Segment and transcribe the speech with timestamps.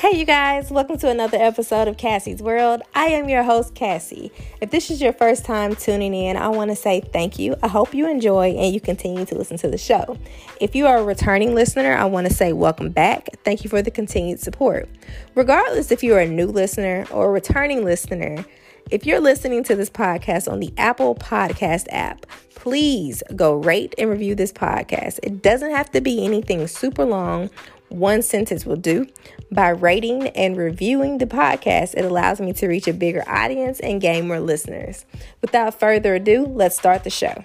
[0.00, 2.80] Hey, you guys, welcome to another episode of Cassie's World.
[2.94, 4.32] I am your host, Cassie.
[4.62, 7.54] If this is your first time tuning in, I want to say thank you.
[7.62, 10.16] I hope you enjoy and you continue to listen to the show.
[10.58, 13.28] If you are a returning listener, I want to say welcome back.
[13.44, 14.88] Thank you for the continued support.
[15.34, 18.42] Regardless if you're a new listener or a returning listener,
[18.90, 22.24] if you're listening to this podcast on the Apple Podcast app,
[22.54, 25.20] please go rate and review this podcast.
[25.22, 27.50] It doesn't have to be anything super long
[27.90, 29.06] one sentence will do.
[29.52, 34.00] By rating and reviewing the podcast, it allows me to reach a bigger audience and
[34.00, 35.04] gain more listeners.
[35.42, 37.42] Without further ado, let's start the show.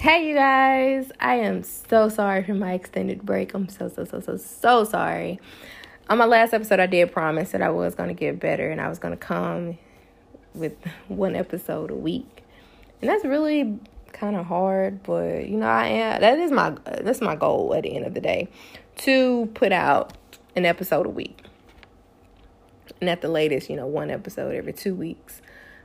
[0.00, 3.54] Hey, you guys, I am so sorry for my extended break.
[3.54, 5.38] I'm so, so, so, so, so sorry.
[6.10, 8.80] On my last episode, I did promise that I was going to get better and
[8.80, 9.78] I was going to come
[10.54, 10.74] with
[11.08, 12.42] one episode a week.
[13.00, 13.78] And that's really
[14.12, 17.82] kind of hard, but you know, I am that is my that's my goal at
[17.82, 18.48] the end of the day
[18.98, 20.16] to put out
[20.56, 21.44] an episode a week.
[23.00, 25.40] And at the latest, you know, one episode every 2 weeks.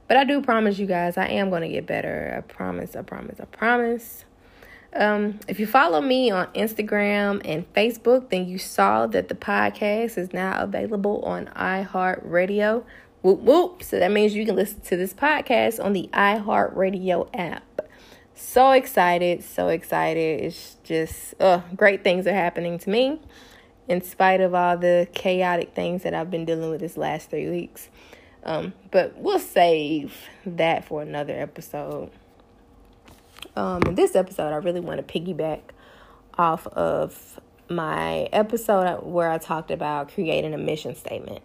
[0.07, 2.35] But I do promise you guys I am going to get better.
[2.37, 4.25] I promise, I promise, I promise.
[4.93, 10.17] Um, if you follow me on Instagram and Facebook, then you saw that the podcast
[10.17, 12.83] is now available on iHeartRadio.
[13.21, 13.83] Whoop whoop.
[13.83, 17.66] So that means you can listen to this podcast on the iHeartRadio app.
[18.39, 20.43] So excited, so excited.
[20.43, 23.19] It's just uh, great things are happening to me
[23.87, 27.49] in spite of all the chaotic things that I've been dealing with this last three
[27.49, 27.89] weeks.
[28.43, 30.15] Um, but we'll save
[30.45, 32.11] that for another episode.
[33.55, 35.61] Um, in this episode, I really want to piggyback
[36.37, 41.41] off of my episode where I talked about creating a mission statement.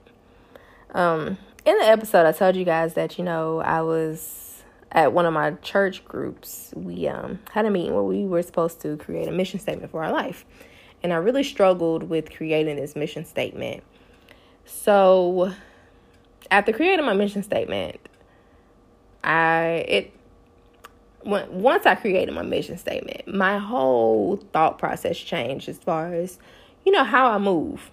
[0.91, 4.52] Um, in the episode, I told you guys that, you know, I was
[4.93, 8.81] at one of my church groups, we um, had a meeting where we were supposed
[8.83, 10.45] to create a mission statement for our life.
[11.03, 13.83] And I really struggled with creating this mission statement.
[14.67, 15.53] So
[16.51, 17.97] after creating my mission statement,
[19.25, 20.13] I it
[21.25, 26.39] once I created my mission statement, my whole thought process changed as far as
[26.85, 27.91] you know how I move.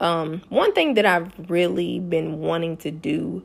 [0.00, 3.44] Um, one thing that I've really been wanting to do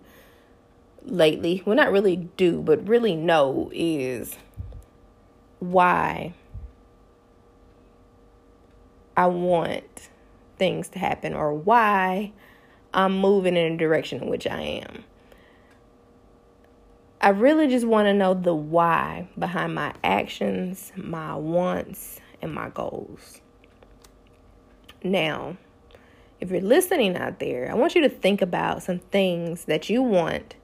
[1.10, 4.38] lately, well, not really do, but really know is
[5.60, 6.34] why
[9.18, 10.10] I want
[10.58, 12.32] things to happen or why
[12.94, 15.04] I'm moving in a direction in which I am.
[17.22, 22.70] I really just want to know the why behind my actions, my wants, and my
[22.70, 23.42] goals.
[25.04, 25.58] Now,
[26.40, 30.02] if you're listening out there, I want you to think about some things that you
[30.02, 30.56] want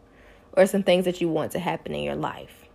[0.56, 2.66] or some things that you want to happen in your life.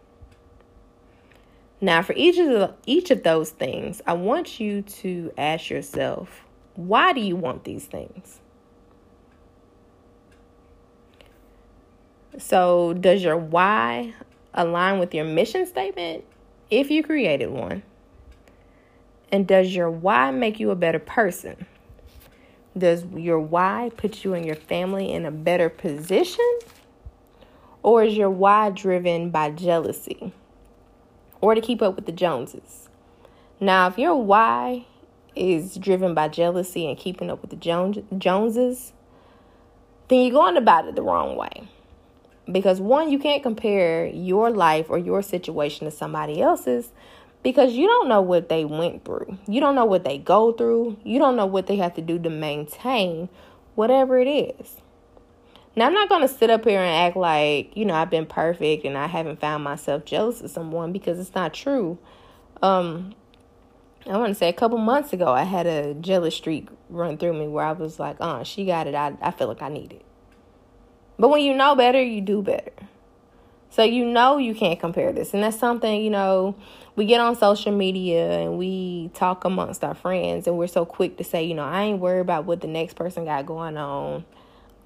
[1.81, 6.45] Now, for each of the, each of those things, I want you to ask yourself,
[6.75, 8.41] why do you want these things?
[12.39, 14.15] So, does your why
[14.55, 16.25] align with your mission statement
[16.71, 17.83] if you created one?
[19.33, 21.67] And does your why make you a better person?
[22.77, 26.59] Does your why put you and your family in a better position?
[27.83, 30.33] Or is your why driven by jealousy
[31.41, 32.89] or to keep up with the Joneses?
[33.59, 34.87] Now, if your why
[35.35, 38.93] is driven by jealousy and keeping up with the Jones- Joneses,
[40.09, 41.69] then you're going about it the wrong way.
[42.51, 46.91] Because one, you can't compare your life or your situation to somebody else's
[47.43, 49.39] because you don't know what they went through.
[49.47, 50.97] You don't know what they go through.
[51.05, 53.29] You don't know what they have to do to maintain
[53.75, 54.77] whatever it is.
[55.81, 58.27] Now, I'm not going to sit up here and act like, you know, I've been
[58.27, 61.97] perfect and I haven't found myself jealous of someone because it's not true.
[62.61, 63.15] Um,
[64.07, 67.33] I want to say a couple months ago, I had a jealous streak run through
[67.33, 68.95] me where I was like, oh, she got it.
[68.95, 70.05] I, I feel like I need it.
[71.19, 72.73] But when you know better, you do better.
[73.71, 75.33] So you know you can't compare this.
[75.33, 76.57] And that's something, you know,
[76.95, 81.17] we get on social media and we talk amongst our friends and we're so quick
[81.17, 84.27] to say, you know, I ain't worried about what the next person got going on.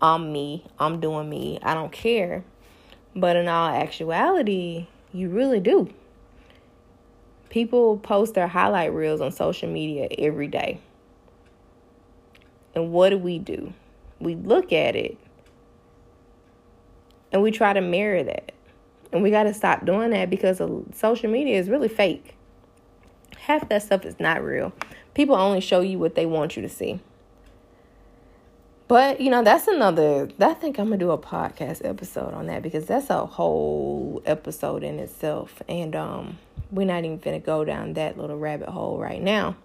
[0.01, 2.45] I'm me, I'm doing me, I don't care.
[3.17, 5.93] But in all actuality, you really do.
[7.49, 10.81] People post their highlight reels on social media every day.
[12.75, 13.73] And what do we do?
[14.19, 15.17] We look at it
[17.33, 18.53] and we try to mirror that.
[19.13, 20.61] And we got to stop doing that because
[20.95, 22.35] social media is really fake.
[23.39, 24.73] Half that stuff is not real.
[25.15, 26.99] People only show you what they want you to see.
[28.87, 30.29] But you know, that's another.
[30.39, 34.83] I think I'm gonna do a podcast episode on that because that's a whole episode
[34.85, 35.63] in itself.
[35.69, 36.39] And um,
[36.71, 39.57] we're not even gonna go down that little rabbit hole right now.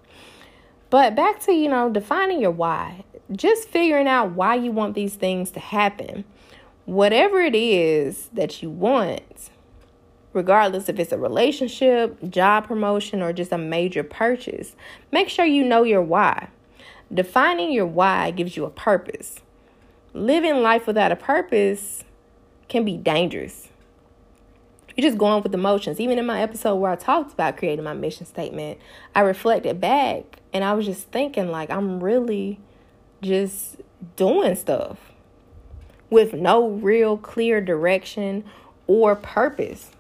[0.90, 3.04] But back to, you know, defining your why.
[3.32, 6.24] Just figuring out why you want these things to happen.
[6.86, 9.52] Whatever it is that you want,
[10.34, 14.76] regardless if it's a relationship, job promotion, or just a major purchase,
[15.12, 16.48] make sure you know your why.
[17.14, 19.40] Defining your why gives you a purpose.
[20.14, 22.04] Living life without a purpose
[22.68, 23.70] can be dangerous.
[24.96, 26.00] You're just going with emotions.
[26.00, 28.80] Even in my episode where I talked about creating my mission statement,
[29.16, 32.60] I reflected back and I was just thinking, like, I'm really
[33.22, 33.78] just
[34.16, 34.98] doing stuff
[36.10, 38.44] with no real clear direction
[38.88, 39.92] or purpose.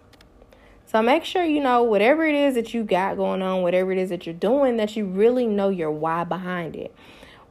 [0.90, 4.00] So make sure you know whatever it is that you got going on, whatever it
[4.00, 6.96] is that you're doing, that you really know your why behind it.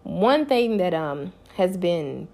[0.03, 2.27] One thing that um has been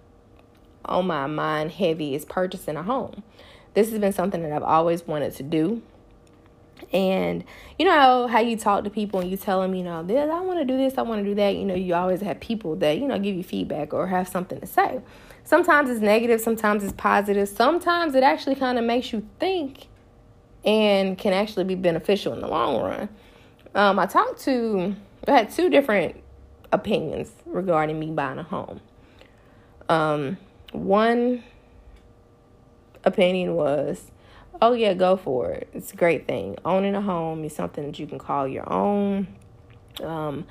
[0.86, 3.22] on my mind heavy is purchasing a home.
[3.74, 5.82] This has been something that I've always wanted to do.
[6.90, 7.44] And
[7.78, 10.40] you know how you talk to people and you tell them, you know, this I
[10.40, 11.54] want to do this, I want to do that.
[11.54, 14.58] You know, you always have people that you know give you feedback or have something
[14.58, 15.02] to say.
[15.44, 19.88] Sometimes it's negative, sometimes it's positive, sometimes it actually kind of makes you think
[20.64, 23.08] and can actually be beneficial in the long run.
[23.75, 24.94] Um, I talked to,
[25.26, 26.16] I had two different
[26.72, 28.81] opinions regarding me buying a home.
[29.88, 30.38] Um,
[30.72, 31.43] one
[33.05, 34.11] opinion was,
[34.62, 35.69] oh, yeah, go for it.
[35.75, 36.56] It's a great thing.
[36.64, 39.26] Owning a home is something that you can call your own.
[40.02, 40.46] Um,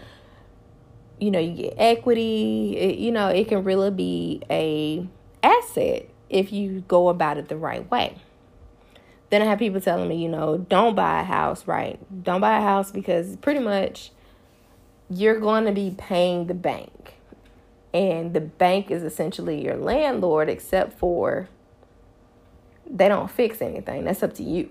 [1.19, 2.77] you know, you get equity.
[2.77, 5.07] It, you know, it can really be a
[5.41, 8.17] asset if you go about it the right way.
[9.33, 11.99] Then I have people telling me, you know, don't buy a house, right?
[12.23, 14.11] Don't buy a house because pretty much
[15.09, 17.15] you're going to be paying the bank.
[17.95, 21.49] And the bank is essentially your landlord, except for
[22.87, 24.05] they don't fix anything.
[24.05, 24.69] That's up to you.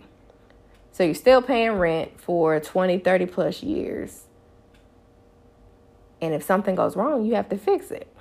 [0.93, 4.26] So you're still paying rent for 20, 30 plus years.
[6.20, 8.12] And if something goes wrong, you have to fix it.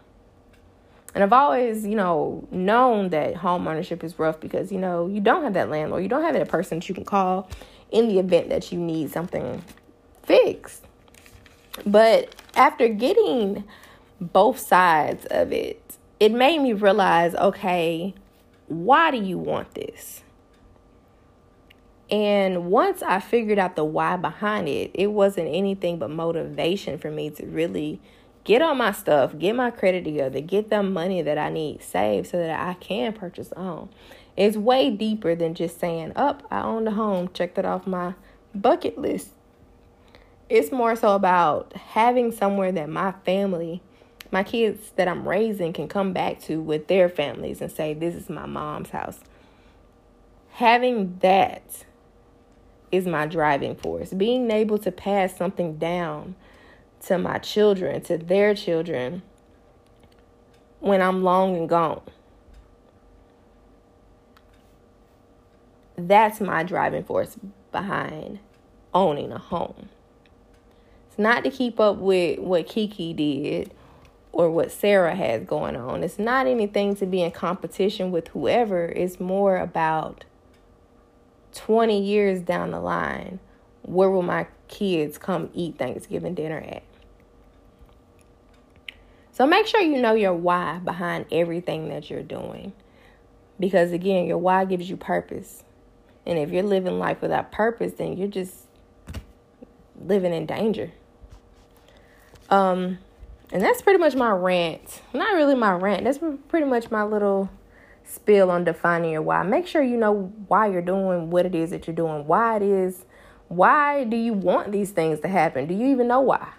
[1.14, 5.20] And I've always, you know, known that home ownership is rough because, you know, you
[5.20, 6.04] don't have that landlord.
[6.04, 7.50] You don't have that person that you can call
[7.92, 9.62] in the event that you need something
[10.24, 10.86] fixed.
[11.86, 13.66] But after getting
[14.20, 15.82] both sides of it,
[16.20, 18.14] it made me realize okay,
[18.68, 20.24] why do you want this?
[22.10, 27.10] And once I figured out the why behind it, it wasn't anything but motivation for
[27.10, 28.02] me to really
[28.44, 32.30] get all my stuff, get my credit together, get the money that I need saved
[32.30, 33.90] so that I can purchase a home.
[34.38, 38.14] It's way deeper than just saying, Up, I own a home, check that off my
[38.56, 39.30] bucket list.
[40.50, 43.82] It's more so about having somewhere that my family,
[44.32, 48.16] my kids that I'm raising, can come back to with their families and say, This
[48.16, 49.20] is my mom's house.
[50.54, 51.86] Having that
[52.92, 54.14] is my driving force.
[54.14, 56.36] Being able to pass something down
[57.06, 59.22] to my children, to their children,
[60.80, 62.02] when I'm long and gone.
[65.98, 67.38] That's my driving force
[67.72, 68.40] behind
[68.94, 69.90] owning a home.
[71.08, 73.74] It's not to keep up with what Kiki did
[74.32, 76.04] or what Sarah has going on.
[76.04, 78.86] It's not anything to be in competition with whoever.
[78.86, 80.24] It's more about
[81.54, 83.40] 20 years down the line,
[83.82, 86.84] where will my kids come eat Thanksgiving dinner at?
[89.32, 92.74] So make sure you know your why behind everything that you're doing.
[93.60, 95.64] Because again, your why gives you purpose.
[96.26, 98.56] And if you're living life without purpose, then you're just
[100.00, 100.92] living in danger.
[102.50, 103.00] Um,
[103.52, 105.02] and that's pretty much my rant.
[105.14, 106.04] Not really my rant.
[106.04, 106.20] That's
[106.50, 107.50] pretty much my little
[108.04, 109.44] spill on defining your why.
[109.44, 112.64] Make sure you know why you're doing what it is that you're doing, why it
[112.64, 113.06] is.
[113.48, 115.68] Why do you want these things to happen?
[115.68, 116.50] Do you even know why?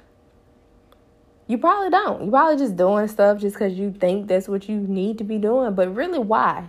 [1.46, 2.24] You probably don't.
[2.24, 5.38] You probably just doing stuff just because you think that's what you need to be
[5.38, 5.74] doing.
[5.74, 6.68] But really, why?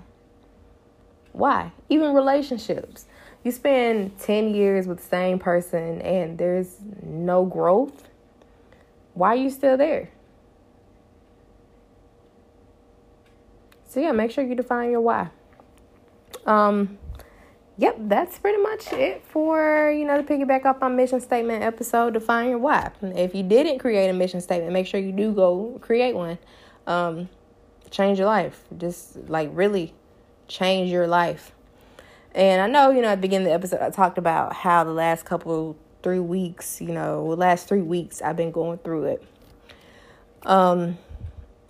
[1.31, 1.71] Why?
[1.89, 3.05] Even relationships.
[3.43, 8.07] You spend 10 years with the same person and there's no growth.
[9.13, 10.09] Why are you still there?
[13.89, 15.29] So, yeah, make sure you define your why.
[16.47, 16.97] Um,
[17.77, 22.13] yep, that's pretty much it for, you know, to piggyback off my mission statement episode,
[22.13, 22.91] define your why.
[23.01, 26.37] If you didn't create a mission statement, make sure you do go create one.
[26.85, 27.29] Um,
[27.89, 28.63] change your life.
[28.77, 29.93] Just like really
[30.47, 31.51] change your life.
[32.35, 34.83] And I know, you know, at the beginning of the episode, I talked about how
[34.83, 39.23] the last couple, three weeks, you know, last three weeks, I've been going through it.
[40.45, 40.97] Um,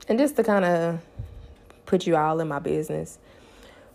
[0.08, 1.02] and just to kind of
[1.86, 3.20] put you all in my business,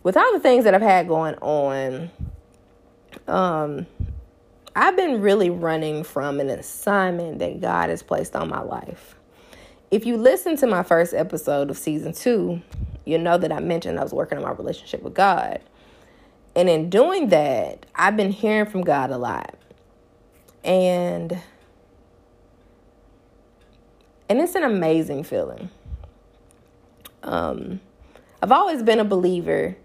[0.03, 2.11] with all the things that I've had going on,
[3.27, 3.87] um,
[4.75, 9.17] I've been really running from an assignment that God has placed on my life.
[9.91, 12.63] If you listen to my first episode of season two,
[13.05, 15.61] you know that I mentioned I was working on my relationship with God.
[16.55, 19.55] And in doing that, I've been hearing from God a lot.
[20.63, 21.41] And
[24.29, 25.71] and it's an amazing feeling.
[27.23, 27.81] Um
[28.43, 29.77] I've always been a believer,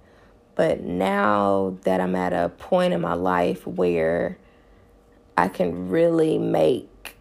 [0.55, 4.38] but now that I'm at a point in my life where
[5.38, 7.15] I can really make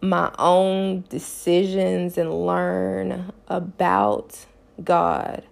[0.00, 4.46] my own decisions and learn about
[4.82, 5.44] God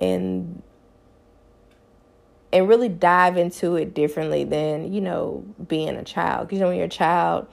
[0.00, 0.62] and
[2.50, 6.48] and really dive into it differently than, you know, being a child.
[6.48, 7.46] Because, you know, when you're a child,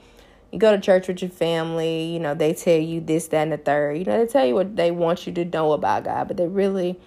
[0.50, 3.52] you go to church with your family, you know, they tell you this, that, and
[3.52, 3.98] the third.
[3.98, 6.48] You know, they tell you what they want you to know about God, but they
[6.48, 6.98] really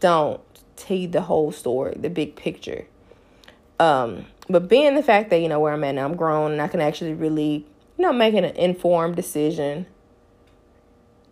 [0.00, 0.40] don't
[0.76, 2.86] tell you the whole story, the big picture.
[3.80, 6.62] Um, but being the fact that, you know, where I'm at now, I'm grown and
[6.62, 7.66] I can actually really,
[7.96, 9.86] you know, make an informed decision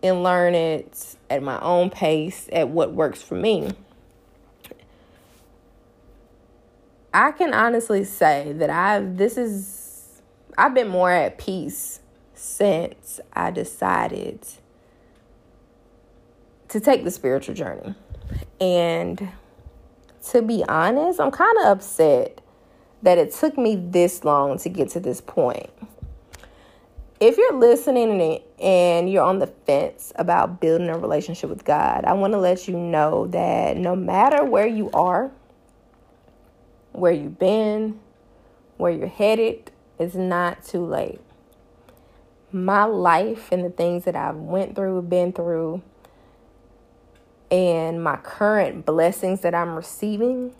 [0.02, 3.70] and learn it at my own pace at what works for me.
[7.14, 10.22] I can honestly say that I've this is
[10.56, 12.00] I've been more at peace
[12.34, 14.46] since I decided
[16.68, 17.94] to take the spiritual journey.
[18.60, 19.28] And
[20.30, 22.40] to be honest, I'm kind of upset
[23.02, 25.70] that it took me this long to get to this point.
[27.20, 32.14] If you're listening and you're on the fence about building a relationship with God, I
[32.14, 35.30] want to let you know that no matter where you are,
[36.92, 38.00] where you've been,
[38.76, 41.20] where you're headed, it's not too late.
[42.50, 45.82] My life and the things that I've went through, been through,
[47.52, 50.52] and my current blessings that I'm receiving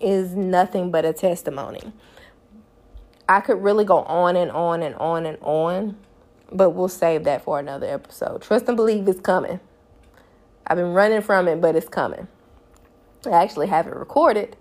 [0.00, 1.92] is nothing but a testimony.
[3.28, 5.96] I could really go on and on and on and on,
[6.50, 8.42] but we'll save that for another episode.
[8.42, 9.60] Trust and believe it's coming.
[10.66, 12.26] I've been running from it, but it's coming.
[13.24, 14.56] I actually have it recorded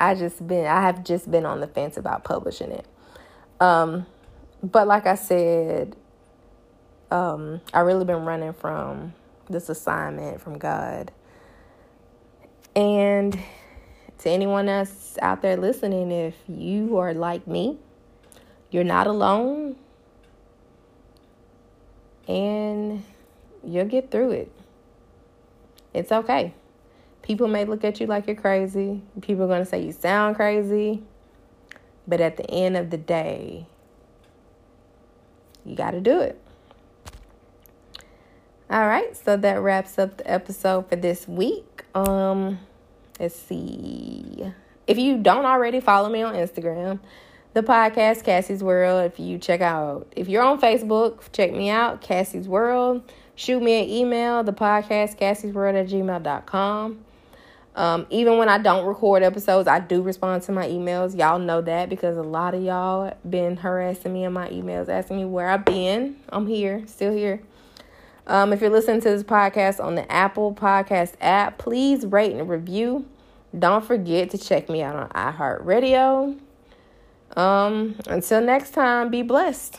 [0.00, 2.86] I just been I have just been on the fence about publishing it.
[3.60, 4.06] Um,
[4.62, 5.94] but like I said,
[7.10, 9.12] um, I really been running from
[9.50, 11.12] this assignment from God.
[12.74, 13.38] And
[14.18, 17.78] to anyone else out there listening, if you are like me,
[18.70, 19.76] you're not alone
[22.28, 23.02] and
[23.66, 24.52] you'll get through it.
[25.92, 26.54] It's okay.
[27.22, 29.02] People may look at you like you're crazy.
[29.20, 31.02] People are going to say you sound crazy.
[32.06, 33.66] But at the end of the day,
[35.64, 36.40] you got to do it.
[38.70, 41.84] All right, so that wraps up the episode for this week.
[41.92, 42.60] Um,
[43.18, 44.44] let's see.
[44.86, 47.00] If you don't already follow me on Instagram,
[47.52, 49.10] the podcast Cassie's World.
[49.10, 53.02] If you check out, if you're on Facebook, check me out, Cassie's World.
[53.34, 57.00] Shoot me an email, the podcast Cassie's World at gmail.com.
[57.74, 61.18] Um, even when I don't record episodes, I do respond to my emails.
[61.18, 65.16] Y'all know that because a lot of y'all been harassing me in my emails, asking
[65.16, 66.14] me where I've been.
[66.28, 67.42] I'm here, still here.
[68.26, 72.48] Um, if you're listening to this podcast on the Apple Podcast app, please rate and
[72.48, 73.06] review.
[73.58, 76.38] Don't forget to check me out on iHeartRadio.
[77.36, 79.78] Um, until next time, be blessed.